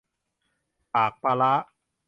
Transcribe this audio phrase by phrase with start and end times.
[0.93, 1.51] ปากปลาร้า